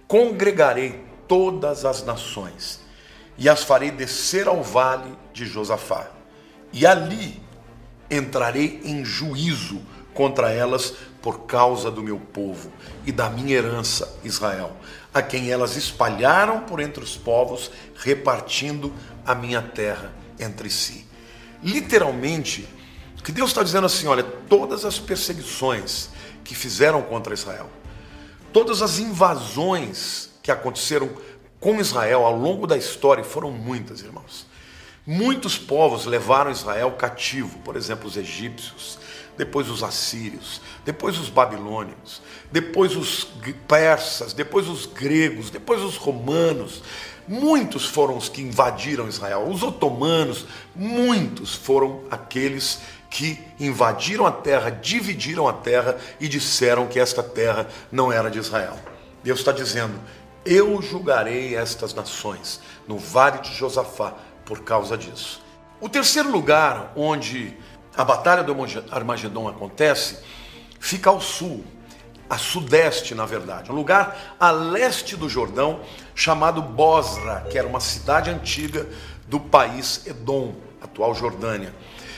Congregarei 0.08 1.06
todas 1.28 1.86
as 1.86 2.04
nações 2.04 2.82
e 3.38 3.48
as 3.48 3.64
farei 3.64 3.92
descer 3.92 4.48
ao 4.48 4.64
vale 4.64 5.18
de 5.32 5.46
Josafá, 5.46 6.08
e 6.74 6.86
ali 6.86 7.45
entrarei 8.16 8.82
em 8.84 9.04
juízo 9.04 9.82
contra 10.14 10.52
elas 10.52 10.94
por 11.22 11.42
causa 11.42 11.90
do 11.92 12.04
meu 12.04 12.20
povo 12.20 12.72
e 13.06 13.12
da 13.12 13.30
minha 13.30 13.56
herança, 13.56 14.18
Israel, 14.24 14.76
a 15.14 15.22
quem 15.22 15.52
elas 15.52 15.76
espalharam 15.76 16.62
por 16.62 16.80
entre 16.80 17.04
os 17.04 17.18
povos, 17.18 17.72
repartindo 17.96 18.94
a 19.26 19.34
minha 19.34 19.62
terra 19.62 20.14
entre 20.40 20.70
si. 20.70 21.06
Literalmente, 21.64 22.68
que 23.26 23.32
Deus 23.32 23.50
está 23.50 23.64
dizendo 23.64 23.88
assim: 23.88 24.06
olha, 24.06 24.24
todas 24.24 24.86
as 24.86 25.00
perseguições 25.00 26.10
que 26.44 26.54
fizeram 26.54 27.02
contra 27.02 27.34
Israel, 27.34 27.68
todas 28.54 28.84
as 28.84 29.00
invasões 29.00 30.30
que 30.44 30.52
aconteceram 30.52 31.10
com 31.60 31.82
Israel 31.82 32.24
ao 32.24 32.38
longo 32.38 32.68
da 32.68 32.78
história, 32.78 33.24
foram 33.24 33.50
muitas, 33.50 34.02
irmãos. 34.02 34.46
Muitos 35.08 35.56
povos 35.56 36.06
levaram 36.06 36.50
Israel 36.50 36.92
cativo, 36.94 37.60
por 37.60 37.76
exemplo, 37.76 38.08
os 38.08 38.18
egípcios, 38.18 38.98
depois 39.38 39.70
os 39.70 39.84
assírios, 39.84 40.60
depois 40.84 41.20
os 41.20 41.30
babilônios, 41.30 42.24
depois 42.52 42.96
os 42.96 43.28
persas, 43.68 44.34
depois 44.34 44.68
os 44.68 44.88
gregos, 44.88 45.52
depois 45.52 45.82
os 45.82 45.96
romanos. 45.96 46.82
Muitos 47.28 47.86
foram 47.86 48.18
os 48.18 48.30
que 48.30 48.42
invadiram 48.42 49.08
Israel, 49.08 49.48
os 49.48 49.62
otomanos, 49.62 50.46
muitos 50.76 51.54
foram 51.54 52.04
aqueles 52.10 52.80
que 53.10 53.40
invadiram 53.60 54.26
a 54.26 54.32
terra, 54.32 54.72
dividiram 54.72 55.48
a 55.48 55.54
terra 55.54 55.98
e 56.20 56.28
disseram 56.28 56.88
que 56.88 57.00
esta 57.00 57.22
terra 57.22 57.68
não 57.92 58.12
era 58.12 58.32
de 58.32 58.40
Israel. 58.40 58.80
Deus 59.24 59.40
está 59.40 59.52
dizendo: 59.52 60.00
Eu 60.44 60.82
julgarei 60.82 61.56
estas 61.56 61.94
nações 61.94 62.60
no 62.88 62.98
vale 62.98 63.40
de 63.40 63.54
Josafá 63.54 64.16
por 64.46 64.62
causa 64.62 64.98
disso. 64.98 65.42
O 65.82 65.90
terceiro 65.90 66.32
lugar 66.32 66.92
onde 66.96 67.58
a 67.96 68.04
batalha 68.04 68.44
do 68.44 68.56
Armagedon 68.92 69.48
acontece 69.48 70.20
fica 70.80 71.10
ao 71.10 71.20
sul, 71.20 71.66
a 72.30 72.38
sudeste, 72.38 73.14
na 73.14 73.26
verdade, 73.26 73.72
um 73.72 73.76
lugar 73.76 74.36
a 74.40 74.52
leste 74.52 75.16
do 75.16 75.30
Jordão 75.30 75.82
chamado 76.14 76.62
Bosra, 76.62 77.46
que 77.50 77.58
era 77.58 77.68
uma 77.68 77.80
cidade 77.80 78.30
antiga 78.30 78.88
do 79.28 79.40
país 79.40 80.06
Edom, 80.06 80.56
atual 80.82 81.14
Jordânia. 81.14 81.74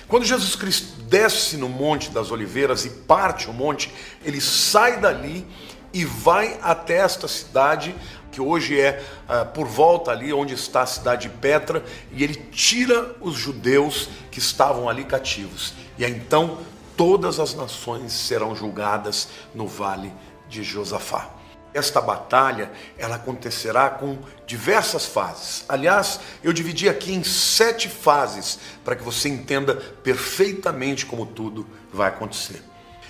Quando 0.08 0.26
Jesus 0.26 0.56
Cristo 0.56 1.02
desce 1.04 1.58
no 1.58 1.68
Monte 1.68 2.10
das 2.10 2.32
Oliveiras 2.32 2.86
e 2.86 2.90
parte 2.90 3.50
o 3.50 3.54
monte, 3.54 3.94
ele 4.24 4.40
sai 4.40 5.00
dali 5.02 5.46
e 5.94 6.06
vai 6.06 6.58
até 6.62 6.98
esta 6.98 7.28
cidade 7.28 7.94
que 8.38 8.42
hoje 8.42 8.80
é 8.80 9.04
uh, 9.28 9.48
por 9.52 9.66
volta 9.66 10.12
ali 10.12 10.32
onde 10.32 10.54
está 10.54 10.84
a 10.84 10.86
cidade 10.86 11.28
de 11.28 11.36
Petra, 11.38 11.84
e 12.12 12.24
ele 12.24 12.36
tira 12.36 13.16
os 13.20 13.34
judeus 13.34 14.10
que 14.30 14.38
estavam 14.38 14.88
ali 14.88 15.06
cativos. 15.06 15.74
E 15.98 16.06
então 16.06 16.60
todas 16.96 17.40
as 17.40 17.56
nações 17.56 18.14
serão 18.14 18.56
julgadas 18.56 19.28
no 19.56 19.66
vale 19.66 20.14
de 20.48 20.62
Josafá. 20.62 21.32
Esta 21.74 22.00
batalha 22.00 22.72
ela 22.96 23.16
acontecerá 23.16 23.90
com 23.90 24.20
diversas 24.46 25.08
fases. 25.08 25.66
Aliás, 25.68 26.20
eu 26.44 26.54
dividi 26.54 26.88
aqui 26.88 27.12
em 27.12 27.24
sete 27.24 27.90
fases 27.90 28.60
para 28.86 28.96
que 28.96 29.04
você 29.04 29.30
entenda 29.30 29.78
perfeitamente 30.04 31.08
como 31.08 31.26
tudo 31.26 31.66
vai 31.92 32.10
acontecer. 32.10 32.62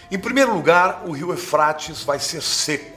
Em 0.09 0.17
primeiro 0.17 0.53
lugar, 0.53 1.03
o 1.05 1.11
rio 1.11 1.33
Efrates 1.33 2.01
vai 2.01 2.17
ser 2.17 2.41
seco. 2.41 2.96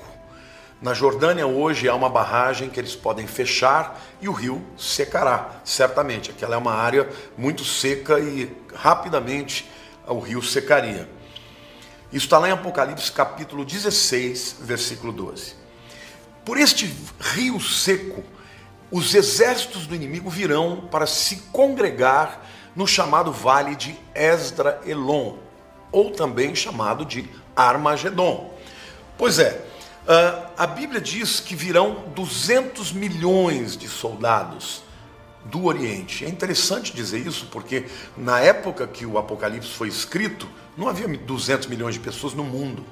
Na 0.81 0.95
Jordânia 0.95 1.47
hoje 1.47 1.91
há 1.91 1.95
uma 1.95 2.09
barragem 2.09 2.71
que 2.71 2.81
eles 2.81 2.97
podem 2.97 3.27
fechar 3.27 4.01
e 4.19 4.31
o 4.31 4.33
rio 4.33 4.65
secará, 4.79 5.61
certamente. 5.63 6.31
Aquela 6.31 6.55
é 6.55 6.59
uma 6.59 6.73
área 6.73 7.07
muito 7.37 7.67
seca 7.67 8.19
e 8.19 8.51
rapidamente 8.75 9.71
o 10.07 10.19
rio 10.19 10.43
secaria. 10.43 11.07
Isso 12.11 12.25
está 12.25 12.39
lá 12.39 12.49
em 12.49 12.53
Apocalipse 12.53 13.13
capítulo 13.13 13.63
16, 13.63 14.57
versículo 14.61 15.13
12. 15.13 15.55
Por 16.47 16.57
este 16.57 16.91
rio 17.21 17.61
seco, 17.61 18.25
os 18.91 19.15
exércitos 19.15 19.87
do 19.87 19.95
inimigo 19.95 20.31
virão 20.31 20.89
para 20.91 21.05
se 21.05 21.37
congregar 21.53 22.41
no 22.75 22.87
chamado 22.87 23.31
vale 23.31 23.77
de 23.77 23.95
Esdra 24.15 24.81
Elon, 24.87 25.37
ou 25.93 26.11
também 26.11 26.55
chamado 26.55 27.05
de 27.05 27.29
Armagedon. 27.55 28.55
Pois 29.19 29.39
é, 29.39 29.63
Uh, 30.03 30.51
a 30.57 30.67
Bíblia 30.67 31.01
diz 31.01 31.41
que 31.41 31.55
virão 31.55 32.05
200 32.15 32.93
milhões 32.93 33.77
de 33.77 33.89
soldados 33.89 34.83
do 35.45 35.65
Oriente. 35.65 36.25
É 36.25 36.29
interessante 36.29 36.93
dizer 36.93 37.27
isso 37.27 37.47
porque 37.51 37.87
na 38.17 38.41
época 38.41 38.87
que 38.87 39.05
o 39.05 39.19
Apocalipse 39.19 39.71
foi 39.71 39.89
escrito, 39.89 40.49
não 40.77 40.89
havia 40.89 41.07
200 41.07 41.69
milhões 41.69 41.95
de 41.95 42.01
pessoas 42.01 42.35
no 42.35 42.45
mundo. 42.45 42.85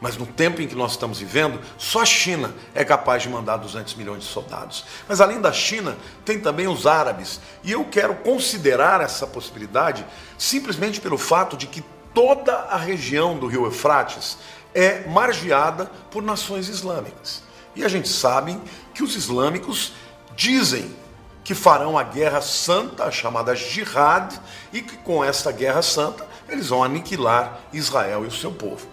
Mas 0.00 0.16
no 0.16 0.26
tempo 0.26 0.60
em 0.60 0.68
que 0.68 0.74
nós 0.74 0.92
estamos 0.92 1.18
vivendo, 1.18 1.58
só 1.78 2.02
a 2.02 2.04
China 2.04 2.54
é 2.74 2.84
capaz 2.84 3.22
de 3.22 3.30
mandar 3.30 3.56
200 3.56 3.94
milhões 3.94 4.24
de 4.24 4.28
soldados. 4.28 4.84
Mas 5.08 5.22
além 5.22 5.40
da 5.40 5.52
China, 5.52 5.96
tem 6.24 6.38
também 6.38 6.68
os 6.68 6.86
árabes. 6.86 7.40
E 7.64 7.72
eu 7.72 7.84
quero 7.84 8.14
considerar 8.16 9.00
essa 9.00 9.26
possibilidade 9.26 10.04
simplesmente 10.36 11.00
pelo 11.00 11.16
fato 11.16 11.56
de 11.56 11.66
que 11.66 11.82
toda 12.12 12.52
a 12.54 12.76
região 12.76 13.38
do 13.38 13.46
rio 13.46 13.64
Eufrates 13.64 14.36
é 14.76 15.08
margeada 15.08 15.86
por 16.10 16.22
nações 16.22 16.68
islâmicas. 16.68 17.42
E 17.74 17.82
a 17.82 17.88
gente 17.88 18.10
sabe 18.10 18.60
que 18.92 19.02
os 19.02 19.16
islâmicos 19.16 19.94
dizem 20.36 20.94
que 21.42 21.54
farão 21.54 21.96
a 21.96 22.02
guerra 22.02 22.42
santa, 22.42 23.10
chamada 23.10 23.56
jihad, 23.56 24.38
e 24.72 24.82
que 24.82 24.98
com 24.98 25.24
esta 25.24 25.50
guerra 25.50 25.80
santa 25.80 26.26
eles 26.46 26.68
vão 26.68 26.84
aniquilar 26.84 27.60
Israel 27.72 28.24
e 28.24 28.28
o 28.28 28.32
seu 28.32 28.52
povo. 28.52 28.86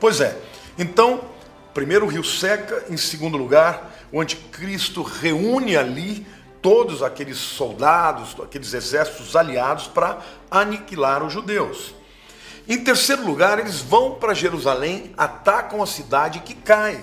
Pois 0.00 0.22
é, 0.22 0.38
então, 0.78 1.20
primeiro 1.74 2.06
o 2.06 2.08
rio 2.08 2.24
seca, 2.24 2.84
em 2.88 2.96
segundo 2.96 3.36
lugar, 3.36 3.92
o 4.10 4.20
anticristo 4.20 5.02
reúne 5.02 5.76
ali 5.76 6.26
todos 6.62 7.02
aqueles 7.02 7.36
soldados, 7.36 8.34
aqueles 8.42 8.72
exércitos 8.72 9.36
aliados 9.36 9.86
para 9.86 10.18
aniquilar 10.50 11.22
os 11.22 11.32
judeus. 11.32 11.94
Em 12.68 12.78
terceiro 12.78 13.24
lugar, 13.24 13.58
eles 13.58 13.80
vão 13.80 14.14
para 14.14 14.34
Jerusalém, 14.34 15.12
atacam 15.16 15.82
a 15.82 15.86
cidade 15.86 16.40
que 16.40 16.54
cai. 16.54 16.98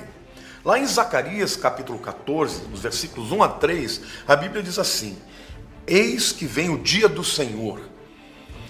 Lá 0.63 0.77
em 0.77 0.85
Zacarias 0.85 1.55
capítulo 1.55 1.99
14, 1.99 2.63
nos 2.67 2.81
versículos 2.81 3.31
1 3.31 3.43
a 3.43 3.49
3, 3.49 4.01
a 4.27 4.35
Bíblia 4.35 4.61
diz 4.61 4.77
assim: 4.77 5.17
Eis 5.87 6.31
que 6.31 6.45
vem 6.45 6.69
o 6.69 6.77
dia 6.77 7.07
do 7.07 7.23
Senhor, 7.23 7.81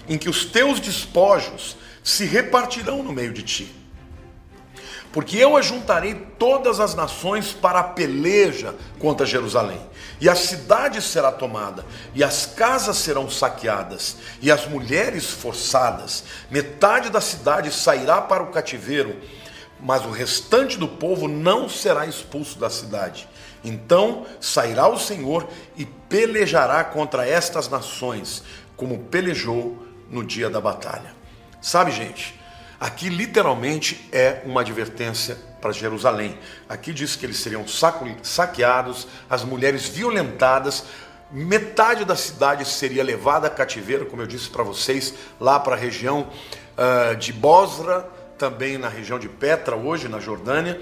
em 0.08 0.16
que 0.16 0.28
os 0.28 0.44
teus 0.44 0.80
despojos 0.80 1.76
se 2.02 2.24
repartirão 2.24 3.02
no 3.02 3.12
meio 3.12 3.32
de 3.32 3.42
ti 3.42 3.83
porque 5.14 5.38
eu 5.38 5.56
ajuntarei 5.56 6.12
todas 6.40 6.80
as 6.80 6.92
nações 6.96 7.52
para 7.52 7.78
a 7.78 7.84
peleja 7.84 8.74
contra 8.98 9.24
Jerusalém. 9.24 9.80
E 10.20 10.28
a 10.28 10.34
cidade 10.34 11.00
será 11.00 11.30
tomada, 11.30 11.86
e 12.16 12.24
as 12.24 12.46
casas 12.46 12.96
serão 12.96 13.30
saqueadas, 13.30 14.16
e 14.42 14.50
as 14.50 14.66
mulheres 14.66 15.30
forçadas. 15.30 16.24
Metade 16.50 17.10
da 17.10 17.20
cidade 17.20 17.70
sairá 17.70 18.20
para 18.20 18.42
o 18.42 18.48
cativeiro, 18.48 19.16
mas 19.78 20.04
o 20.04 20.10
restante 20.10 20.76
do 20.76 20.88
povo 20.88 21.28
não 21.28 21.68
será 21.68 22.06
expulso 22.06 22.58
da 22.58 22.68
cidade. 22.68 23.28
Então 23.62 24.26
sairá 24.40 24.88
o 24.88 24.98
Senhor 24.98 25.48
e 25.76 25.86
pelejará 25.86 26.82
contra 26.82 27.24
estas 27.24 27.68
nações, 27.68 28.42
como 28.76 29.04
pelejou 29.04 29.80
no 30.10 30.24
dia 30.24 30.50
da 30.50 30.60
batalha. 30.60 31.14
Sabe, 31.62 31.92
gente? 31.92 32.34
Aqui 32.78 33.08
literalmente 33.08 34.08
é 34.12 34.42
uma 34.44 34.60
advertência 34.60 35.36
para 35.60 35.72
Jerusalém. 35.72 36.38
Aqui 36.68 36.92
diz 36.92 37.16
que 37.16 37.24
eles 37.24 37.38
seriam 37.38 37.64
saqueados, 38.22 39.06
as 39.30 39.44
mulheres 39.44 39.88
violentadas, 39.88 40.84
metade 41.30 42.04
da 42.04 42.14
cidade 42.14 42.64
seria 42.64 43.02
levada 43.02 43.46
a 43.46 43.50
cativeiro, 43.50 44.06
como 44.06 44.22
eu 44.22 44.26
disse 44.26 44.48
para 44.48 44.62
vocês, 44.62 45.14
lá 45.40 45.58
para 45.58 45.74
a 45.74 45.78
região 45.78 46.28
uh, 46.76 47.16
de 47.16 47.32
Bosra, 47.32 48.08
também 48.38 48.78
na 48.78 48.88
região 48.88 49.18
de 49.18 49.28
Petra, 49.28 49.76
hoje 49.76 50.08
na 50.08 50.20
Jordânia, 50.20 50.80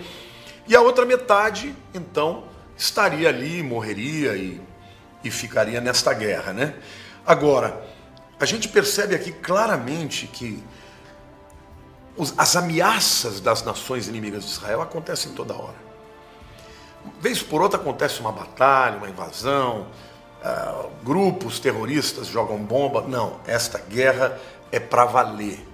e 0.66 0.74
a 0.74 0.80
outra 0.80 1.04
metade, 1.04 1.74
então, 1.94 2.44
estaria 2.76 3.28
ali, 3.28 3.62
morreria 3.62 4.34
e, 4.36 4.60
e 5.22 5.30
ficaria 5.30 5.80
nesta 5.80 6.12
guerra, 6.12 6.52
né? 6.52 6.74
Agora, 7.24 7.82
a 8.38 8.44
gente 8.44 8.68
percebe 8.68 9.14
aqui 9.14 9.32
claramente 9.32 10.26
que 10.26 10.62
as 12.36 12.56
ameaças 12.56 13.40
das 13.40 13.62
nações 13.62 14.06
inimigas 14.06 14.44
de 14.44 14.50
Israel 14.50 14.82
acontecem 14.82 15.32
toda 15.32 15.54
hora. 15.54 15.92
Vez 17.20 17.42
por 17.42 17.62
outra 17.62 17.80
acontece 17.80 18.20
uma 18.20 18.30
batalha, 18.30 18.98
uma 18.98 19.08
invasão, 19.08 19.86
uh, 20.44 20.90
grupos 21.02 21.58
terroristas 21.58 22.26
jogam 22.26 22.58
bomba. 22.58 23.02
Não, 23.02 23.40
esta 23.46 23.78
guerra 23.78 24.38
é 24.70 24.78
para 24.78 25.04
valer, 25.04 25.66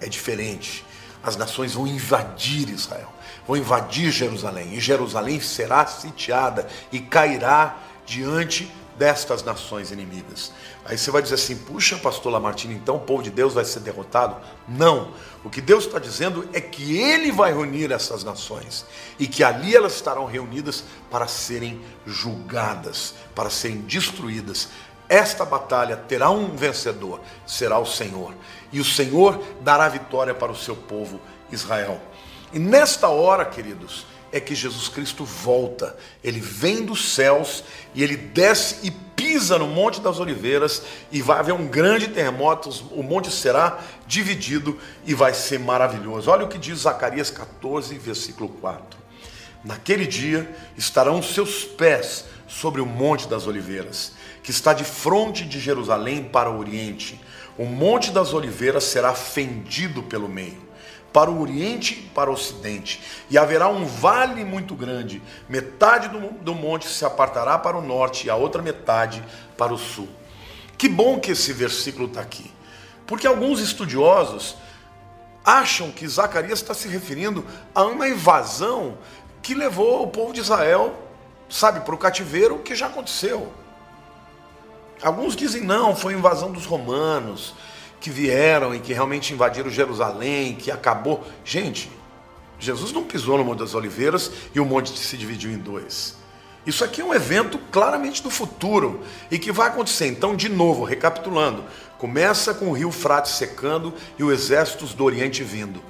é 0.00 0.08
diferente. 0.08 0.84
As 1.22 1.36
nações 1.36 1.74
vão 1.74 1.86
invadir 1.86 2.68
Israel, 2.68 3.12
vão 3.46 3.56
invadir 3.56 4.12
Jerusalém, 4.12 4.74
e 4.74 4.80
Jerusalém 4.80 5.40
será 5.40 5.86
sitiada 5.86 6.68
e 6.92 7.00
cairá 7.00 7.76
diante 8.04 8.70
destas 8.98 9.42
nações 9.42 9.90
inimigas. 9.90 10.52
Aí 10.84 10.96
você 10.96 11.10
vai 11.10 11.22
dizer 11.22 11.34
assim: 11.34 11.56
puxa, 11.56 11.96
pastor 11.96 12.32
Lamartine, 12.32 12.74
então 12.74 12.96
o 12.96 13.00
povo 13.00 13.22
de 13.22 13.30
Deus 13.30 13.54
vai 13.54 13.64
ser 13.64 13.80
derrotado? 13.80 14.36
Não. 14.68 15.12
O 15.44 15.50
que 15.50 15.60
Deus 15.60 15.84
está 15.86 15.98
dizendo 15.98 16.48
é 16.52 16.60
que 16.60 16.98
Ele 16.98 17.30
vai 17.30 17.52
reunir 17.52 17.92
essas 17.92 18.24
nações 18.24 18.84
e 19.18 19.26
que 19.26 19.44
ali 19.44 19.76
elas 19.76 19.94
estarão 19.94 20.26
reunidas 20.26 20.84
para 21.10 21.28
serem 21.28 21.80
julgadas, 22.06 23.14
para 23.34 23.50
serem 23.50 23.78
destruídas. 23.78 24.68
Esta 25.08 25.44
batalha 25.44 25.96
terá 25.96 26.30
um 26.30 26.56
vencedor, 26.56 27.20
será 27.46 27.78
o 27.78 27.86
Senhor. 27.86 28.34
E 28.72 28.80
o 28.80 28.84
Senhor 28.84 29.40
dará 29.60 29.88
vitória 29.88 30.34
para 30.34 30.50
o 30.50 30.56
seu 30.56 30.74
povo 30.74 31.20
Israel. 31.50 32.00
E 32.52 32.58
nesta 32.58 33.08
hora, 33.08 33.44
queridos, 33.44 34.06
é 34.32 34.40
que 34.40 34.54
Jesus 34.54 34.88
Cristo 34.88 35.24
volta. 35.24 35.96
Ele 36.22 36.40
vem 36.40 36.84
dos 36.84 37.12
céus 37.12 37.64
e 37.94 38.02
ele 38.02 38.16
desce 38.16 38.86
e 38.86 38.90
pisa 38.90 39.58
no 39.58 39.66
Monte 39.66 40.00
das 40.00 40.20
Oliveiras 40.20 40.82
e 41.10 41.22
vai 41.22 41.38
haver 41.38 41.54
um 41.54 41.66
grande 41.66 42.08
terremoto, 42.08 42.70
o 42.90 43.02
monte 43.02 43.30
será 43.30 43.78
dividido 44.06 44.78
e 45.06 45.14
vai 45.14 45.32
ser 45.32 45.58
maravilhoso. 45.58 46.30
Olha 46.30 46.44
o 46.44 46.48
que 46.48 46.58
diz 46.58 46.80
Zacarias 46.80 47.30
14, 47.30 47.96
versículo 47.98 48.48
4. 48.48 48.98
Naquele 49.64 50.06
dia 50.06 50.54
estarão 50.76 51.22
seus 51.22 51.64
pés 51.64 52.26
sobre 52.46 52.80
o 52.80 52.86
Monte 52.86 53.26
das 53.26 53.46
Oliveiras, 53.46 54.12
que 54.42 54.50
está 54.50 54.72
de 54.72 54.84
frente 54.84 55.44
de 55.44 55.58
Jerusalém 55.58 56.22
para 56.22 56.50
o 56.50 56.58
oriente. 56.58 57.20
O 57.58 57.64
Monte 57.64 58.10
das 58.10 58.34
Oliveiras 58.34 58.84
será 58.84 59.14
fendido 59.14 60.02
pelo 60.02 60.28
meio 60.28 60.65
para 61.12 61.30
o 61.30 61.40
oriente 61.40 61.94
e 61.94 62.10
para 62.10 62.30
o 62.30 62.34
ocidente, 62.34 63.02
e 63.30 63.38
haverá 63.38 63.68
um 63.68 63.86
vale 63.86 64.44
muito 64.44 64.74
grande, 64.74 65.22
metade 65.48 66.08
do, 66.08 66.30
do 66.42 66.54
monte 66.54 66.88
se 66.88 67.04
apartará 67.04 67.58
para 67.58 67.76
o 67.76 67.82
norte 67.82 68.26
e 68.26 68.30
a 68.30 68.36
outra 68.36 68.60
metade 68.60 69.24
para 69.56 69.72
o 69.72 69.78
sul. 69.78 70.08
Que 70.76 70.88
bom 70.88 71.18
que 71.18 71.30
esse 71.30 71.52
versículo 71.52 72.06
está 72.06 72.20
aqui, 72.20 72.50
porque 73.06 73.26
alguns 73.26 73.60
estudiosos 73.60 74.56
acham 75.44 75.90
que 75.90 76.06
Zacarias 76.06 76.60
está 76.60 76.74
se 76.74 76.88
referindo 76.88 77.46
a 77.74 77.84
uma 77.84 78.08
invasão 78.08 78.98
que 79.40 79.54
levou 79.54 80.02
o 80.02 80.08
povo 80.08 80.32
de 80.32 80.40
Israel, 80.40 80.92
sabe, 81.48 81.80
para 81.80 81.94
o 81.94 81.98
cativeiro, 81.98 82.58
que 82.58 82.74
já 82.74 82.88
aconteceu. 82.88 83.52
Alguns 85.00 85.36
dizem 85.36 85.62
não, 85.62 85.94
foi 85.94 86.14
invasão 86.14 86.50
dos 86.50 86.66
romanos, 86.66 87.54
que 88.00 88.10
vieram 88.10 88.74
e 88.74 88.80
que 88.80 88.92
realmente 88.92 89.32
invadiram 89.32 89.70
Jerusalém, 89.70 90.54
que 90.54 90.70
acabou. 90.70 91.24
Gente, 91.44 91.90
Jesus 92.58 92.92
não 92.92 93.04
pisou 93.04 93.38
no 93.38 93.44
Monte 93.44 93.60
das 93.60 93.74
Oliveiras 93.74 94.30
e 94.54 94.60
o 94.60 94.64
monte 94.64 94.98
se 94.98 95.16
dividiu 95.16 95.50
em 95.50 95.58
dois. 95.58 96.16
Isso 96.66 96.82
aqui 96.82 97.00
é 97.00 97.04
um 97.04 97.14
evento 97.14 97.58
claramente 97.70 98.22
do 98.22 98.30
futuro 98.30 99.00
e 99.30 99.38
que 99.38 99.52
vai 99.52 99.68
acontecer. 99.68 100.06
Então, 100.06 100.34
de 100.34 100.48
novo, 100.48 100.82
recapitulando, 100.82 101.64
começa 101.96 102.52
com 102.52 102.68
o 102.68 102.72
rio 102.72 102.90
Frate 102.90 103.28
secando 103.28 103.94
e 104.18 104.24
os 104.24 104.32
exércitos 104.32 104.92
do 104.92 105.04
Oriente 105.04 105.44
vindo. 105.44 105.80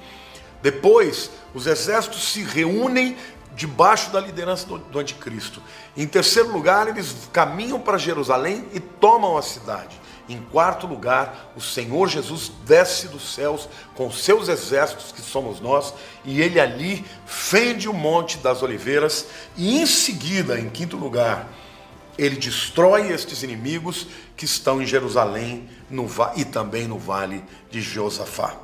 Depois, 0.61 1.31
os 1.53 1.65
exércitos 1.65 2.31
se 2.31 2.43
reúnem 2.43 3.17
debaixo 3.55 4.11
da 4.11 4.19
liderança 4.19 4.67
do, 4.67 4.99
anticristo. 4.99 5.63
Em 5.95 6.05
terceiro 6.05 6.51
lugar, 6.51 6.87
eles 6.87 7.15
caminham 7.33 7.79
para 7.79 7.97
Jerusalém 7.97 8.67
e 8.71 8.79
tomam 8.79 9.35
a 9.35 9.41
cidade. 9.41 9.99
Em 10.29 10.41
quarto 10.41 10.85
lugar, 10.85 11.53
o 11.55 11.61
Senhor 11.61 12.07
Jesus 12.09 12.51
desce 12.65 13.07
dos 13.07 13.33
céus 13.33 13.69
com 13.95 14.11
seus 14.11 14.49
exércitos, 14.49 15.11
que 15.11 15.21
somos 15.21 15.61
nós, 15.61 15.93
e 16.25 16.41
ele 16.41 16.59
ali 16.59 17.05
fende 17.25 17.87
o 17.87 17.93
Monte 17.93 18.37
das 18.39 18.61
Oliveiras, 18.61 19.27
e 19.55 19.79
em 19.79 19.85
seguida, 19.85 20.59
em 20.59 20.69
quinto 20.69 20.97
lugar, 20.97 21.47
ele 22.17 22.35
destrói 22.35 23.11
estes 23.11 23.43
inimigos 23.43 24.07
que 24.35 24.43
estão 24.43 24.81
em 24.81 24.85
Jerusalém 24.85 25.69
no, 25.89 26.07
e 26.35 26.43
também 26.43 26.87
no 26.87 26.97
vale 26.97 27.43
de 27.69 27.79
Josafá. 27.79 28.57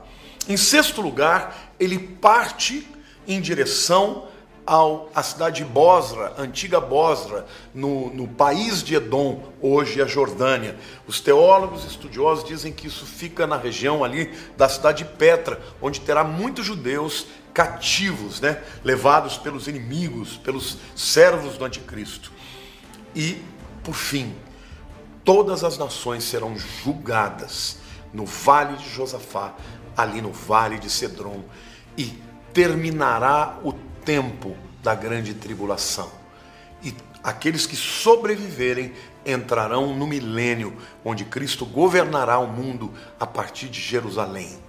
Em 0.50 0.58
sexto 0.58 1.02
lugar, 1.02 1.74
ele 1.80 1.98
parte 1.98 2.86
em 3.26 3.40
direção 3.40 4.28
ao, 4.66 5.10
à 5.14 5.22
cidade 5.22 5.58
de 5.58 5.66
Bosra, 5.66 6.34
antiga 6.38 6.80
Bosra, 6.80 7.46
no, 7.74 8.14
no 8.14 8.28
país 8.28 8.82
de 8.82 8.96
Edom, 8.96 9.52
hoje 9.62 10.02
a 10.02 10.06
Jordânia. 10.06 10.78
Os 11.08 11.20
teólogos 11.20 11.86
estudiosos 11.86 12.44
dizem 12.46 12.72
que 12.72 12.88
isso 12.88 13.06
fica 13.06 13.46
na 13.46 13.58
região 13.58 14.04
ali 14.04 14.34
da 14.56 14.70
cidade 14.70 15.04
de 15.04 15.10
Petra, 15.12 15.62
onde 15.82 16.02
terá 16.02 16.24
muitos 16.24 16.66
judeus 16.66 17.28
cativos, 17.54 18.42
né, 18.42 18.64
levados 18.84 19.38
pelos 19.38 19.68
inimigos, 19.68 20.38
pelos 20.38 20.78
servos 20.96 21.58
do 21.58 21.66
anticristo. 21.66 22.32
E, 23.16 23.44
por 23.84 23.94
fim, 23.94 24.34
todas 25.24 25.64
as 25.64 25.78
nações 25.78 26.24
serão 26.24 26.58
julgadas 26.58 27.78
no 28.14 28.26
vale 28.26 28.78
de 28.78 28.90
Josafá, 28.90 29.54
ali 29.96 30.22
no 30.22 30.32
vale 30.32 30.80
de 30.80 30.90
Cedron, 30.90 31.44
e 31.98 32.18
terminará 32.54 33.60
o 33.64 33.73
tempo 34.06 34.56
da 34.82 34.94
grande 34.94 35.34
tribulação. 35.34 36.12
E 36.84 36.94
aqueles 37.24 37.66
que 37.66 37.76
sobreviverem 37.76 38.94
entrarão 39.26 39.96
no 39.96 40.06
milênio, 40.06 40.76
onde 41.04 41.24
Cristo 41.26 41.66
governará 41.66 42.38
o 42.40 42.48
mundo 42.48 42.94
a 43.20 43.26
partir 43.26 43.70
de 43.70 43.80
Jerusalém. 43.80 44.60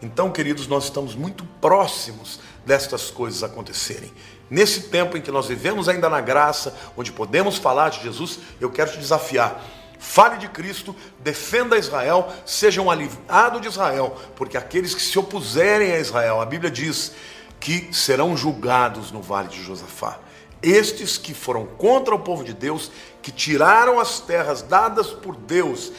Então, 0.00 0.30
queridos, 0.30 0.66
nós 0.66 0.84
estamos 0.84 1.14
muito 1.14 1.44
próximos 1.60 2.38
destas 2.64 3.10
coisas 3.10 3.42
acontecerem. 3.42 4.12
Nesse 4.50 4.82
tempo 4.82 5.16
em 5.16 5.20
que 5.20 5.30
nós 5.30 5.46
vivemos 5.46 5.88
ainda 5.88 6.08
na 6.08 6.20
graça, 6.20 6.76
onde 6.96 7.10
podemos 7.10 7.56
falar 7.56 7.88
de 7.88 8.02
Jesus, 8.02 8.38
eu 8.60 8.70
quero 8.70 8.92
te 8.92 8.98
desafiar. 8.98 9.62
Fale 9.98 10.36
de 10.36 10.48
Cristo, 10.48 10.94
defenda 11.20 11.78
Israel, 11.78 12.30
seja 12.44 12.82
um 12.82 12.90
aliado 12.90 13.58
de 13.58 13.68
Israel, 13.68 14.20
porque 14.36 14.56
aqueles 14.56 14.94
que 14.94 15.00
se 15.00 15.18
opuserem 15.18 15.92
a 15.92 15.98
Israel, 15.98 16.40
a 16.40 16.46
Bíblia 16.46 16.70
diz 16.70 17.12
que 17.60 17.88
serão 17.92 18.36
julgados 18.36 19.10
no 19.10 19.22
vale 19.22 19.48
de 19.48 19.62
Josafá. 19.62 20.18
Estes 20.62 21.18
que 21.18 21.34
foram 21.34 21.66
contra 21.66 22.14
o 22.14 22.18
povo 22.18 22.42
de 22.42 22.54
Deus, 22.54 22.90
que 23.20 23.30
tiraram 23.30 24.00
as 24.00 24.20
terras 24.20 24.62
dadas 24.62 25.08
por 25.08 25.36
Deus, 25.36 25.92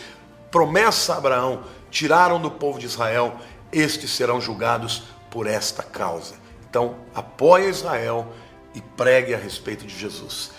promessa 0.49 1.13
a 1.13 1.17
Abraão, 1.17 1.63
tiraram 1.91 2.39
do 2.41 2.49
povo 2.49 2.79
de 2.79 2.85
Israel, 2.85 3.35
estes 3.71 4.11
serão 4.11 4.39
julgados 4.39 5.03
por 5.29 5.47
esta 5.47 5.83
causa. 5.83 6.35
Então, 6.69 6.95
apoie 7.13 7.69
Israel 7.69 8.27
e 8.73 8.81
pregue 8.81 9.33
a 9.33 9.37
respeito 9.37 9.85
de 9.85 9.97
Jesus. 9.97 10.51